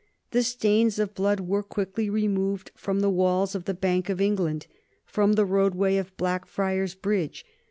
[0.31, 4.65] The stains of blood were quickly removed from the walls of the Bank of England,
[5.05, 7.45] from the roadway of Blackfriars Bridge.